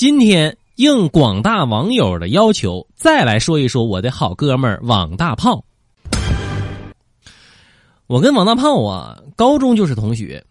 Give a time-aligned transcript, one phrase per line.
[0.00, 5.62] 今天应广大网友的要求，再来说一说我的好哥们儿王大炮。
[8.06, 10.42] 我跟王大炮啊，高中就是同学。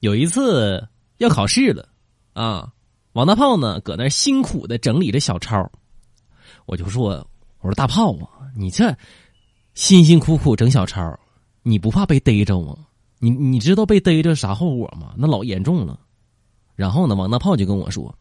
[0.00, 0.86] 有一次
[1.16, 1.88] 要考试了，
[2.34, 2.68] 啊，
[3.14, 5.66] 王大炮呢搁那辛苦的整理着小抄，
[6.66, 7.26] 我就说
[7.62, 8.94] ：“我说大炮啊，你这
[9.72, 11.18] 辛辛苦苦整小抄，
[11.62, 12.76] 你不怕被逮着吗？
[13.18, 15.14] 你你知道被逮着啥后果吗？
[15.16, 15.98] 那老严重了。”
[16.76, 18.14] 然后呢，王大炮就跟我说：“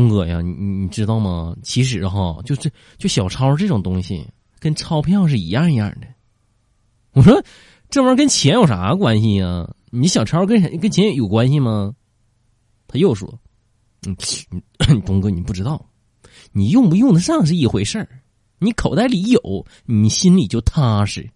[0.00, 1.54] 东哥呀，你你知道吗？
[1.62, 4.26] 其实哈，就是就小抄这种东西，
[4.58, 6.06] 跟钞票是一样一样的。”
[7.12, 7.42] 我说
[7.90, 9.68] ：“这玩意儿跟钱有啥关系呀？
[9.90, 11.92] 你小抄跟谁跟钱有关系吗？”
[12.88, 13.38] 他又说
[14.08, 14.16] ：“嗯，
[15.04, 15.84] 东哥，你不知道，
[16.52, 18.08] 你用不用得上是一回事儿，
[18.58, 21.28] 你口袋里有，你心里就踏实。”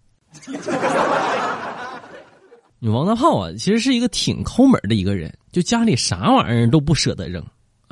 [2.79, 7.45] 你王大炮啊，其实是一个挺抠门的一个人，就家里啥玩意儿都不舍得扔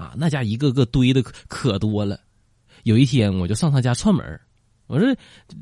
[0.04, 2.20] 啊，那家一个个堆的可多了。
[2.84, 4.42] 有一天，我就上他家串门，
[4.88, 5.16] 我说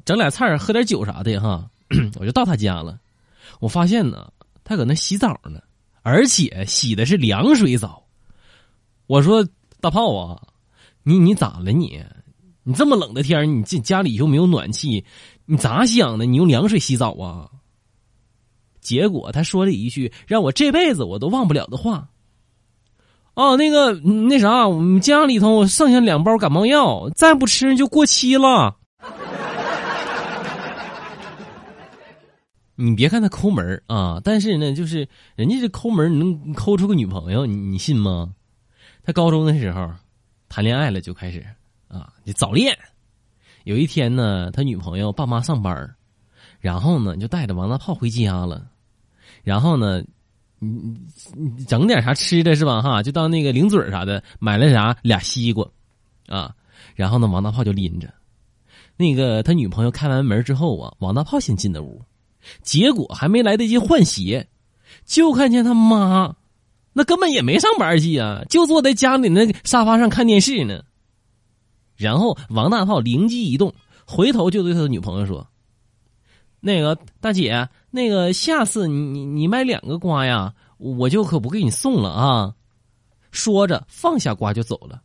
[0.04, 1.70] 整俩菜喝点酒啥的哈。
[2.20, 3.00] 我就到他家了，
[3.60, 4.32] 我发现呢，
[4.64, 5.62] 他搁那洗澡呢，
[6.02, 8.04] 而且洗的是凉水澡。
[9.08, 9.46] 我说
[9.82, 10.42] 大炮啊，
[11.04, 12.02] 你你咋了你？
[12.64, 15.04] 你这么冷的天，你这家里又没有暖气，
[15.46, 16.26] 你咋想的？
[16.26, 17.50] 你用凉水洗澡啊？
[18.80, 22.10] 结果他说了一句让我这辈子我都忘不了的话。
[23.34, 28.76] 哦，那个那啥，我们家里头剩下两包感冒药，再不吃就过期了。
[32.76, 38.34] 你别看他抠门啊，但是呢，就是人家这抠门能抠出个女朋友，你你信吗？
[39.04, 39.92] 他高中的时候
[40.50, 41.46] 谈恋爱了就开始
[41.88, 42.78] 啊，就早恋。
[43.64, 45.96] 有一天呢，他女朋友爸妈上班，
[46.60, 48.66] 然后呢就带着王大炮回家了，
[49.44, 50.04] 然后呢，
[50.64, 50.96] 你
[51.36, 52.82] 你整点啥吃的是吧？
[52.82, 55.68] 哈，就当那个零嘴啥的，买了啥俩西瓜，
[56.28, 56.54] 啊，
[56.96, 58.14] 然后呢，王大炮就拎着。
[58.96, 62.00] 那个他女朋友开完门之后啊，王大炮先进的屋。
[62.62, 64.48] 结果还没来得及换鞋，
[65.06, 66.36] 就看见他妈，
[66.94, 70.82] 那根本也没上班去啊，就坐在家里那沙发上看电视呢。
[71.96, 73.74] 然后王大炮灵机一动，
[74.06, 75.48] 回头就对他的女朋友说
[76.62, 82.54] ：“那个大姐，那个下次你你你买两个瓜呀，我就可不给你送了啊。”
[83.32, 85.02] 说着放下瓜就走了。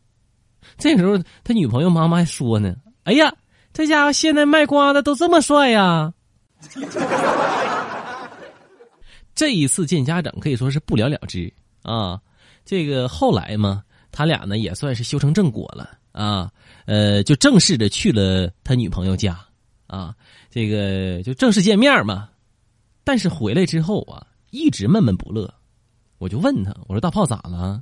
[0.77, 3.33] 这时候他女朋友妈妈还说呢：“哎呀，
[3.73, 6.13] 这家伙现在卖瓜的都这么帅呀！”
[9.33, 11.51] 这一次见家长可以说是不了了之
[11.83, 12.19] 啊！
[12.65, 16.51] 这个后来嘛，他俩呢也算是修成正果了啊，
[16.85, 19.39] 呃，就正式的去了他女朋友家
[19.87, 20.15] 啊，
[20.49, 22.29] 这个就正式见面嘛。
[23.03, 25.53] 但是回来之后啊，一直闷闷不乐。
[26.19, 27.81] 我就问他，我说大炮咋了？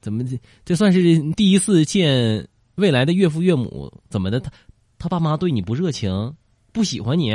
[0.00, 3.92] 怎么这这算是第一次见未来的岳父岳母？
[4.08, 4.40] 怎么的？
[4.40, 4.50] 他
[4.98, 6.34] 他爸妈对你不热情，
[6.72, 7.32] 不喜欢你？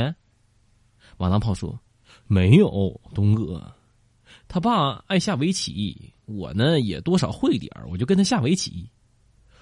[1.18, 1.80] 王大炮说
[2.28, 3.72] ：“没有，东哥，
[4.48, 8.90] 他爸爱下围棋，我呢也多少会点我就跟他下围棋。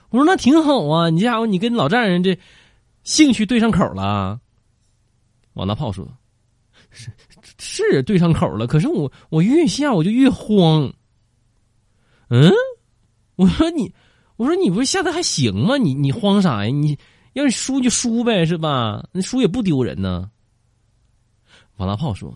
[0.09, 2.37] 我说那挺好啊，你家伙你跟老丈人这
[3.03, 4.39] 兴趣对上口了。”
[5.53, 6.07] 王大炮说
[6.89, 7.11] ：“是
[7.59, 10.91] 是对上口了，可是我我越下我就越慌。”
[12.29, 12.51] 嗯，
[13.35, 13.93] 我说你，
[14.37, 15.77] 我说你不是下的还行吗？
[15.77, 16.71] 你你慌啥呀？
[16.71, 16.97] 你
[17.33, 19.07] 要是输就输呗，是吧？
[19.11, 20.31] 那输也不丢人呢。
[21.77, 22.35] 王大炮说：“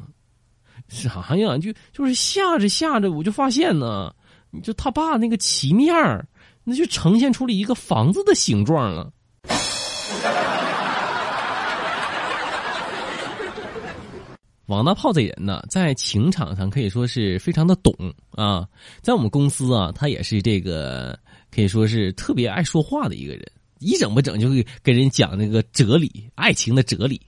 [0.89, 1.57] 啥呀？
[1.57, 4.13] 就就是下着下着，我就发现呢，
[4.61, 5.95] 就他爸那个棋面
[6.63, 9.11] 那就呈现出了一个房子的形状了。”
[14.67, 17.94] 王大炮这人呢，在情场上可以说是非常的懂
[18.31, 18.67] 啊，
[19.01, 21.17] 在我们公司啊，他也是这个
[21.50, 27.22] 可以说是特别爱说话的一个人，一整不整就会跟人讲那个哲理，爱情的哲理。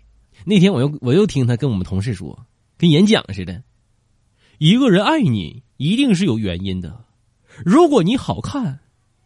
[0.45, 2.45] 那天我又我又听他跟我们同事说，
[2.78, 3.63] 跟演讲似的。
[4.57, 7.05] 一个人爱你，一定是有原因的。
[7.66, 8.79] 如果你好看，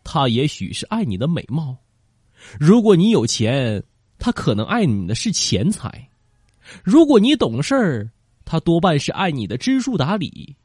[0.04, 1.76] 他也许是爱你的美貌；
[2.60, 3.84] 如果你有钱，
[4.20, 5.90] 他可能爱你的是钱财；
[6.84, 8.10] 如果你懂事儿，
[8.46, 10.56] 他多半是爱你的知书达理；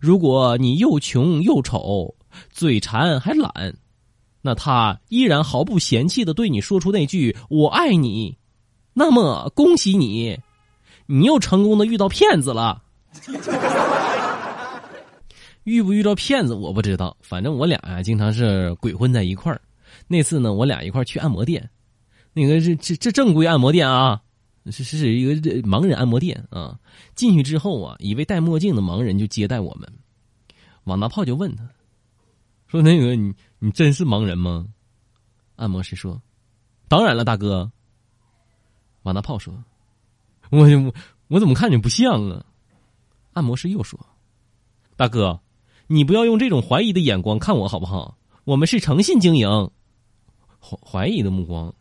[0.00, 2.14] 如果你又穷又丑，
[2.50, 3.74] 嘴馋还懒，
[4.40, 8.36] 那他依然毫不嫌弃的对你说出那句“我爱你”。
[8.94, 10.38] 那么恭喜你，
[11.06, 12.82] 你又成功的遇到骗子了。
[15.64, 19.60] 遇不遇到骗子我不知道，反正我俩呀经常是鬼混在一块儿。
[20.08, 21.70] 那次呢，我俩一块儿去按摩店，
[22.32, 24.20] 那个这这这正规按摩店啊，
[24.70, 26.78] 是是一个盲人按摩店啊。
[27.14, 29.92] 进去之后啊，一位戴墨镜的盲人就接待我们。
[30.84, 31.68] 王大炮就问他
[32.66, 34.66] 说那个你你真是盲人吗？
[35.56, 36.20] 按摩师说
[36.88, 37.70] ：“当然了，大哥。”
[39.02, 39.52] 王大炮说
[40.50, 40.94] ：“我我
[41.28, 42.44] 我怎么看你不像啊？”
[43.34, 43.98] 按摩师又说
[44.96, 45.40] ：“大哥，
[45.86, 48.16] 你不要用这种怀疑的眼光看我好不好？
[48.44, 49.48] 我们是诚信经营。”
[50.58, 51.74] 怀怀疑的目光。